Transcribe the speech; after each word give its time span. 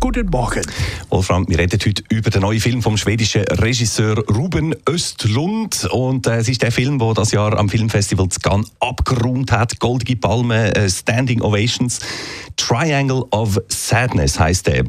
Guten 0.00 0.28
Morgen. 0.28 0.62
Wolfram, 1.08 1.44
wir 1.48 1.58
reden 1.58 1.80
heute 1.84 2.04
über 2.08 2.30
den 2.30 2.42
neuen 2.42 2.60
Film 2.60 2.82
vom 2.82 2.96
schwedischen 2.96 3.42
Regisseur 3.42 4.16
Ruben 4.28 4.72
Östlund. 4.88 5.88
Und 5.90 6.28
äh, 6.28 6.36
es 6.36 6.48
ist 6.48 6.62
der 6.62 6.70
Film, 6.70 7.00
der 7.00 7.14
das 7.14 7.32
Jahr 7.32 7.58
am 7.58 7.68
Filmfestival 7.68 8.28
Cannes 8.40 8.70
abgeräumt 8.78 9.50
hat. 9.50 9.80
Goldige 9.80 10.14
Palme, 10.14 10.72
äh, 10.76 10.88
Standing 10.88 11.42
Ovations. 11.42 11.98
Triangle 12.56 13.24
of 13.32 13.58
Sadness 13.66 14.38
heißt 14.38 14.68
der. 14.68 14.84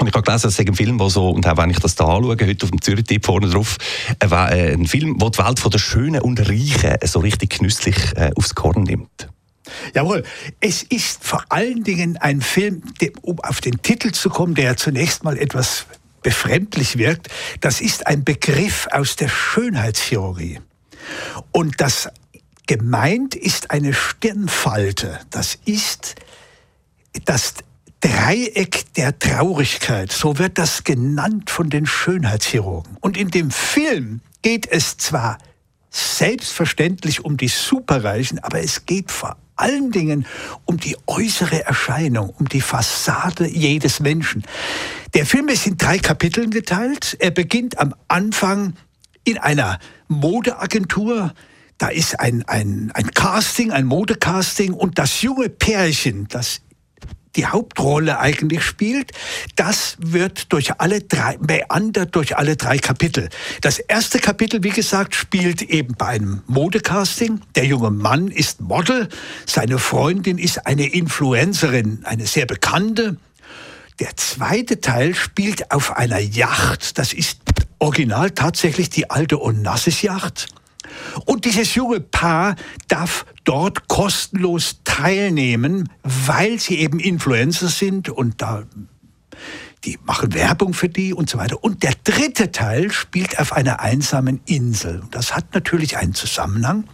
Und 0.00 0.06
ich 0.06 0.14
habe 0.14 0.22
gelesen, 0.22 0.46
es 0.46 0.56
ist 0.56 0.68
ein 0.68 0.74
Film, 0.74 0.96
der 0.96 1.10
so, 1.10 1.30
und 1.30 1.44
auch 1.44 1.56
wenn 1.56 1.70
ich 1.70 1.80
das 1.80 1.96
da 1.96 2.04
anschaue, 2.04 2.36
heute 2.40 2.64
auf 2.64 2.70
dem 2.70 2.80
Zürich-Tipp 2.80 3.26
vorne 3.26 3.48
drauf, 3.48 3.78
äh, 4.20 4.26
äh, 4.26 4.74
ein 4.74 4.86
Film, 4.86 5.18
der 5.18 5.30
die 5.30 5.38
Welt 5.38 5.58
von 5.58 5.70
der 5.72 5.78
Schönen 5.80 6.20
und 6.20 6.38
Reichen 6.38 6.96
so 7.04 7.18
richtig 7.18 7.58
genüsslich 7.58 7.96
äh, 8.14 8.30
aufs 8.36 8.54
Korn 8.54 8.84
nimmt. 8.84 9.31
Jawohl, 9.94 10.22
es 10.60 10.82
ist 10.82 11.24
vor 11.24 11.44
allen 11.48 11.84
Dingen 11.84 12.16
ein 12.16 12.40
Film, 12.40 12.82
um 13.22 13.40
auf 13.40 13.60
den 13.60 13.82
Titel 13.82 14.12
zu 14.12 14.30
kommen, 14.30 14.54
der 14.54 14.76
zunächst 14.76 15.24
mal 15.24 15.38
etwas 15.38 15.86
befremdlich 16.22 16.98
wirkt. 16.98 17.28
Das 17.60 17.80
ist 17.80 18.06
ein 18.06 18.24
Begriff 18.24 18.88
aus 18.90 19.16
der 19.16 19.28
Schönheitschirurgie. 19.28 20.60
Und 21.50 21.80
das 21.80 22.08
gemeint 22.66 23.34
ist 23.34 23.70
eine 23.70 23.92
Stirnfalte. 23.92 25.20
Das 25.30 25.58
ist 25.64 26.14
das 27.24 27.54
Dreieck 28.00 28.92
der 28.94 29.18
Traurigkeit. 29.18 30.12
So 30.12 30.38
wird 30.38 30.58
das 30.58 30.84
genannt 30.84 31.50
von 31.50 31.70
den 31.70 31.86
Schönheitschirurgen. 31.86 32.96
Und 33.00 33.16
in 33.16 33.30
dem 33.30 33.50
Film 33.50 34.20
geht 34.42 34.66
es 34.66 34.96
zwar 34.96 35.38
selbstverständlich 35.90 37.24
um 37.24 37.36
die 37.36 37.48
Superreichen, 37.48 38.38
aber 38.38 38.60
es 38.60 38.86
geht 38.86 39.10
vor 39.10 39.36
allen 39.62 39.90
Dingen 39.90 40.26
um 40.64 40.76
die 40.78 40.96
äußere 41.06 41.64
Erscheinung, 41.64 42.30
um 42.30 42.48
die 42.48 42.60
Fassade 42.60 43.46
jedes 43.46 44.00
Menschen. 44.00 44.42
Der 45.14 45.24
Film 45.24 45.48
ist 45.48 45.66
in 45.66 45.76
drei 45.76 45.98
Kapiteln 45.98 46.50
geteilt. 46.50 47.16
Er 47.20 47.30
beginnt 47.30 47.78
am 47.78 47.94
Anfang 48.08 48.74
in 49.24 49.38
einer 49.38 49.78
Modeagentur. 50.08 51.32
Da 51.78 51.88
ist 51.88 52.20
ein, 52.20 52.44
ein, 52.46 52.90
ein 52.94 53.10
Casting, 53.12 53.72
ein 53.72 53.86
Modecasting 53.86 54.72
und 54.72 54.98
das 54.98 55.22
junge 55.22 55.48
Pärchen, 55.48 56.28
das 56.28 56.60
die 57.36 57.46
Hauptrolle 57.46 58.18
eigentlich 58.18 58.62
spielt, 58.62 59.12
das 59.56 59.96
wird 59.98 60.52
durch 60.52 60.80
alle 60.80 61.00
drei, 61.00 61.38
meandert 61.38 62.14
durch 62.14 62.36
alle 62.36 62.56
drei 62.56 62.78
Kapitel. 62.78 63.28
Das 63.60 63.78
erste 63.78 64.18
Kapitel, 64.18 64.62
wie 64.62 64.70
gesagt, 64.70 65.14
spielt 65.14 65.62
eben 65.62 65.94
bei 65.94 66.06
einem 66.06 66.42
Modecasting. 66.46 67.40
Der 67.54 67.64
junge 67.64 67.90
Mann 67.90 68.28
ist 68.28 68.60
Model, 68.60 69.08
seine 69.46 69.78
Freundin 69.78 70.38
ist 70.38 70.66
eine 70.66 70.86
Influencerin, 70.86 72.00
eine 72.04 72.26
sehr 72.26 72.46
bekannte. 72.46 73.16
Der 73.98 74.16
zweite 74.16 74.80
Teil 74.80 75.14
spielt 75.14 75.70
auf 75.70 75.96
einer 75.96 76.18
Yacht. 76.18 76.98
Das 76.98 77.12
ist 77.12 77.38
original 77.78 78.30
tatsächlich 78.30 78.90
die 78.90 79.10
alte 79.10 79.40
Onassis-Yacht. 79.40 80.48
Und 81.24 81.44
dieses 81.44 81.74
junge 81.74 82.00
Paar 82.00 82.56
darf 82.88 83.26
dort 83.44 83.88
kostenlos 83.88 84.81
teilnehmen, 84.92 85.88
weil 86.02 86.58
sie 86.60 86.78
eben 86.78 87.00
Influencer 87.00 87.68
sind 87.68 88.10
und 88.10 88.42
da 88.42 88.64
die 89.84 89.98
machen 90.04 90.34
Werbung 90.34 90.74
für 90.74 90.90
die 90.90 91.14
und 91.14 91.30
so 91.30 91.38
weiter. 91.38 91.64
Und 91.64 91.82
der 91.82 91.94
dritte 92.04 92.52
Teil 92.52 92.92
spielt 92.92 93.38
auf 93.40 93.54
einer 93.54 93.80
einsamen 93.80 94.40
Insel. 94.44 95.02
Das 95.10 95.34
hat 95.34 95.54
natürlich 95.54 95.96
einen 95.96 96.14
Zusammenhang. 96.14 96.84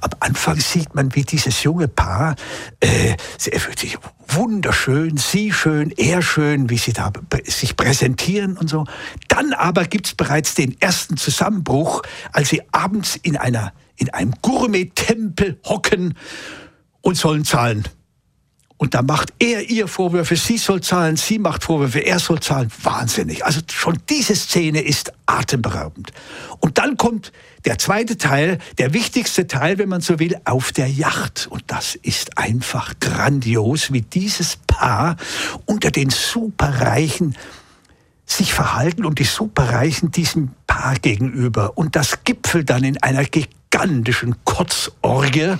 Am 0.00 0.10
Anfang 0.20 0.60
sieht 0.60 0.94
man, 0.94 1.14
wie 1.14 1.24
dieses 1.24 1.64
junge 1.64 1.88
Paar 1.88 2.36
äh, 2.80 3.16
sich 3.36 3.98
wunderschön, 4.28 5.16
sie 5.16 5.52
schön, 5.52 5.90
er 5.96 6.22
schön, 6.22 6.70
wie 6.70 6.78
sie 6.78 6.92
da 6.92 7.12
sich 7.44 7.76
präsentieren 7.76 8.56
und 8.56 8.70
so. 8.70 8.86
Dann 9.28 9.52
aber 9.52 9.84
gibt 9.84 10.06
es 10.06 10.14
bereits 10.14 10.54
den 10.54 10.80
ersten 10.80 11.16
Zusammenbruch, 11.16 12.02
als 12.32 12.50
sie 12.50 12.62
abends 12.72 13.16
in, 13.16 13.36
einer, 13.36 13.72
in 13.96 14.10
einem 14.10 14.32
Gourmet-Tempel 14.42 15.60
hocken 15.64 16.14
und 17.06 17.14
sollen 17.14 17.44
zahlen. 17.44 17.84
Und 18.78 18.94
da 18.94 19.00
macht 19.00 19.32
er 19.38 19.70
ihr 19.70 19.86
Vorwürfe, 19.86 20.34
sie 20.34 20.58
soll 20.58 20.80
zahlen, 20.80 21.16
sie 21.16 21.38
macht 21.38 21.62
Vorwürfe, 21.62 22.00
er 22.00 22.18
soll 22.18 22.40
zahlen. 22.40 22.68
Wahnsinnig. 22.82 23.44
Also 23.44 23.60
schon 23.72 23.96
diese 24.10 24.34
Szene 24.34 24.80
ist 24.80 25.12
atemberaubend. 25.24 26.10
Und 26.58 26.78
dann 26.78 26.96
kommt 26.96 27.30
der 27.64 27.78
zweite 27.78 28.18
Teil, 28.18 28.58
der 28.78 28.92
wichtigste 28.92 29.46
Teil, 29.46 29.78
wenn 29.78 29.88
man 29.88 30.00
so 30.00 30.18
will, 30.18 30.36
auf 30.44 30.72
der 30.72 30.88
Yacht. 30.88 31.46
Und 31.48 31.62
das 31.68 31.94
ist 31.94 32.36
einfach 32.38 32.94
grandios, 32.98 33.92
wie 33.92 34.02
dieses 34.02 34.56
Paar 34.66 35.16
unter 35.64 35.92
den 35.92 36.10
Superreichen 36.10 37.36
sich 38.26 38.52
verhalten 38.52 39.04
und 39.04 39.20
die 39.20 39.24
Superreichen 39.24 40.10
diesem 40.10 40.50
Paar 40.66 40.96
gegenüber. 40.96 41.78
Und 41.78 41.94
das 41.94 42.24
gipfelt 42.24 42.68
dann 42.68 42.82
in 42.82 43.00
einer 43.00 43.24
gigantischen 43.70 44.36
Kotzorgie, 44.44 45.54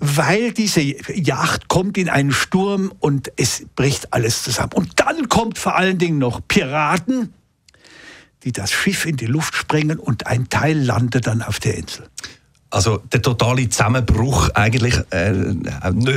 weil 0.00 0.52
diese 0.52 0.80
Yacht 0.80 1.68
kommt 1.68 1.98
in 1.98 2.08
einen 2.08 2.32
Sturm 2.32 2.92
und 3.00 3.30
es 3.36 3.66
bricht 3.76 4.12
alles 4.12 4.42
zusammen. 4.42 4.72
Und 4.74 5.00
dann 5.00 5.28
kommt 5.28 5.58
vor 5.58 5.76
allen 5.76 5.98
Dingen 5.98 6.18
noch 6.18 6.40
Piraten, 6.46 7.32
die 8.42 8.52
das 8.52 8.72
Schiff 8.72 9.06
in 9.06 9.16
die 9.16 9.26
Luft 9.26 9.54
sprengen 9.54 9.98
und 9.98 10.26
ein 10.26 10.48
Teil 10.48 10.78
landet 10.78 11.26
dann 11.26 11.42
auf 11.42 11.60
der 11.60 11.76
Insel. 11.76 12.06
Also 12.70 12.98
der 13.12 13.22
totale 13.22 13.68
Zusammenbruch 13.68 14.50
eigentlich, 14.50 14.96
äh, 15.10 15.54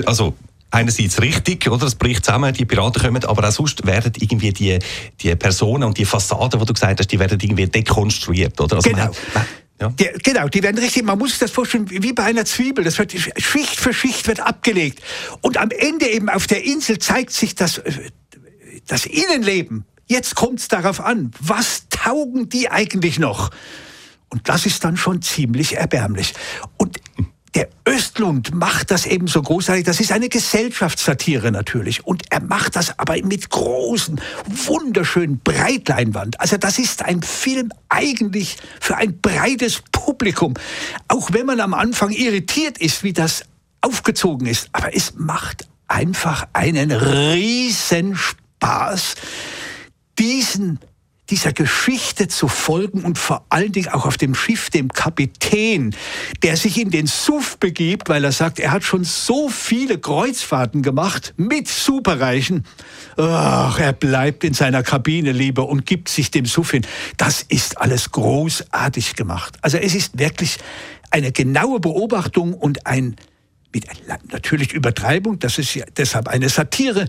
also 0.06 0.34
einerseits 0.72 1.22
richtig, 1.22 1.70
oder? 1.70 1.86
Es 1.86 1.96
bricht 1.96 2.26
zusammen, 2.26 2.54
die 2.54 2.66
Piraten 2.66 3.02
kommen, 3.02 3.24
aber 3.24 3.48
auch 3.48 3.52
sonst 3.52 3.86
werden 3.86 4.12
irgendwie 4.20 4.52
die, 4.52 4.80
die 5.22 5.36
Personen 5.36 5.84
und 5.84 5.98
die 5.98 6.06
Fassaden, 6.06 6.60
die 6.60 6.66
du 6.66 6.74
gesagt 6.74 7.00
hast, 7.00 7.12
die 7.12 7.20
werden 7.20 7.40
irgendwie 7.40 7.68
dekonstruiert, 7.68 8.60
oder? 8.60 8.78
Also 8.78 8.90
genau. 8.90 9.06
Man, 9.06 9.14
man, 9.36 9.46
ja. 9.80 9.90
Die, 9.90 10.10
genau, 10.24 10.48
die 10.48 10.64
werden 10.64 10.78
richtig, 10.78 11.04
man 11.04 11.20
muss 11.20 11.32
sich 11.32 11.40
das 11.40 11.52
vorstellen, 11.52 11.90
wie 11.90 12.14
bei 12.14 12.24
einer 12.24 12.46
Zwiebel. 12.46 12.84
Das 12.84 12.98
wird 12.98 13.12
Schicht 13.12 13.80
für 13.80 13.94
Schicht 13.94 14.28
wird 14.28 14.40
abgelegt. 14.40 15.02
Und 15.42 15.58
am 15.58 15.70
Ende 15.70 16.08
eben 16.08 16.30
auf 16.30 16.48
der 16.48 16.64
Insel 16.64 16.98
zeigt 16.98 17.32
sich 17.32 17.54
das, 17.54 17.78
äh, 17.80 18.10
das 18.88 19.06
Innenleben. 19.06 19.86
Jetzt 20.08 20.36
kommt 20.36 20.60
es 20.60 20.68
darauf 20.68 21.02
an, 21.02 21.32
was 21.40 21.90
taugen 21.90 22.50
die 22.50 22.70
eigentlich 22.70 23.20
noch? 23.20 23.52
Und 24.30 24.50
das 24.50 24.66
ist 24.66 24.84
dann 24.84 24.98
schon 24.98 25.22
ziemlich 25.22 25.76
erbärmlich. 25.76 26.34
Und 26.78 27.00
der 27.58 27.70
Östlund 27.88 28.54
macht 28.54 28.92
das 28.92 29.08
eben 29.08 29.26
so 29.26 29.42
großartig. 29.42 29.84
Das 29.84 30.00
ist 30.00 30.12
eine 30.12 30.30
Gesellschaftssatire 30.30 31.52
natürlich. 31.52 32.06
Und 32.06 32.22
er 32.30 32.40
macht 32.40 32.76
das 32.76 33.00
aber 33.00 33.16
mit 33.24 33.50
großen, 33.50 34.22
wunderschönen 34.46 35.40
Breitleinwand. 35.40 36.40
Also 36.40 36.58
das 36.58 36.78
ist 36.78 37.04
ein 37.04 37.24
Film 37.24 37.72
eigentlich 37.90 38.58
für 38.80 38.98
ein 38.98 39.20
breites 39.20 39.82
Publikum. 39.92 40.54
Auch 41.08 41.34
wenn 41.34 41.48
man 41.48 41.60
am 41.60 41.74
Anfang 41.74 42.12
irritiert 42.12 42.78
ist, 42.78 43.04
wie 43.04 43.14
das 43.14 43.44
aufgezogen 43.82 44.46
ist. 44.46 44.70
Aber 44.74 44.96
es 44.96 45.16
macht 45.16 45.68
einfach 45.88 46.48
einen 46.54 46.92
riesen 46.92 48.16
Spaß, 48.16 49.16
diesen 50.20 50.78
dieser 51.30 51.52
Geschichte 51.52 52.28
zu 52.28 52.48
folgen 52.48 53.04
und 53.04 53.18
vor 53.18 53.46
allen 53.50 53.72
Dingen 53.72 53.90
auch 53.90 54.06
auf 54.06 54.18
dem 54.18 54.34
Schiff 54.34 54.70
dem 54.70 54.90
Kapitän, 54.90 55.96
der 56.44 56.58
sich 56.58 56.80
in 56.80 56.90
den 56.90 57.08
Suff 57.08 57.58
begibt, 57.58 58.10
weil 58.10 58.24
er 58.24 58.32
sagt, 58.32 58.60
er 58.60 58.72
hat 58.72 58.84
schon 58.84 59.04
so 59.04 59.50
viele 59.50 59.98
Kreuzfahrten 59.98 60.82
gemacht 60.82 61.34
mit 61.38 61.68
Superreichen. 61.68 62.66
Ach, 63.18 63.80
er 63.80 63.94
bleibt 63.94 64.44
in 64.44 64.54
seiner 64.54 64.84
Kabine 64.84 65.32
lieber 65.32 65.68
und 65.68 65.86
gibt 65.86 66.10
sich 66.10 66.32
dem 66.32 66.46
Suff 66.46 66.72
hin. 66.72 66.86
Das 67.18 67.42
ist 67.42 67.78
alles 67.78 68.12
großartig 68.12 69.16
gemacht. 69.16 69.58
Also 69.62 69.78
es 69.78 69.96
ist 69.96 70.18
wirklich 70.18 70.58
eine 71.12 71.32
genaue 71.32 71.80
Beobachtung 71.80 72.54
und 72.54 72.86
ein 72.86 73.16
mit 73.74 73.86
natürlich 74.32 74.74
Übertreibung, 74.74 75.40
das 75.40 75.58
ist 75.58 75.76
ja 75.76 75.86
deshalb 75.96 76.30
eine 76.30 76.50
Satire, 76.50 77.08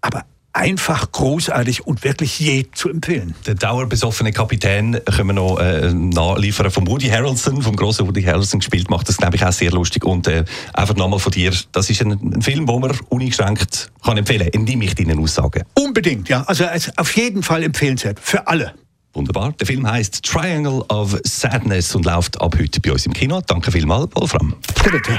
aber 0.00 0.24
einfach 0.56 1.12
großartig 1.12 1.86
und 1.86 2.02
wirklich 2.02 2.38
je 2.40 2.66
zu 2.72 2.88
empfehlen. 2.88 3.34
Der 3.46 3.54
dauerbesoffene 3.54 4.32
Kapitän 4.32 4.98
können 5.04 5.28
wir 5.28 5.32
noch 5.34 5.58
äh, 5.58 5.92
nachliefern 5.92 6.70
von 6.70 6.86
Woody 6.86 7.08
Harrelson, 7.08 7.60
vom 7.60 7.76
großen 7.76 8.06
Woody 8.06 8.22
Harrelson 8.22 8.60
gespielt, 8.60 8.88
macht 8.88 9.08
das 9.08 9.18
glaube 9.18 9.36
ich 9.36 9.44
auch 9.44 9.52
sehr 9.52 9.70
lustig 9.70 10.04
und 10.04 10.26
äh, 10.26 10.44
einfach 10.72 10.96
nochmal 10.96 11.18
von 11.18 11.30
dir, 11.30 11.52
das 11.72 11.90
ist 11.90 12.00
ein, 12.00 12.12
ein 12.12 12.42
Film, 12.42 12.66
den 12.66 12.80
man 12.80 12.98
uneingeschränkt 13.10 13.92
kann 14.02 14.16
empfehlen, 14.16 14.48
indem 14.48 14.80
ich 14.82 14.94
deine 14.94 15.18
Aussagen. 15.20 15.64
Unbedingt, 15.74 16.28
ja, 16.28 16.42
also, 16.44 16.64
also 16.64 16.90
auf 16.96 17.14
jeden 17.16 17.42
Fall 17.42 17.62
empfehlenswert, 17.62 18.18
für 18.18 18.46
alle. 18.46 18.72
Wunderbar. 19.12 19.52
Der 19.52 19.66
Film 19.66 19.90
heißt 19.90 20.22
Triangle 20.24 20.82
of 20.88 21.18
Sadness 21.24 21.94
und 21.94 22.04
läuft 22.04 22.40
ab 22.40 22.56
heute 22.58 22.80
bei 22.80 22.92
uns 22.92 23.06
im 23.06 23.12
Kino. 23.12 23.40
Danke 23.46 23.72
vielmals, 23.72 24.10
Wolfram. 24.14 24.54
Bitte. 24.84 25.18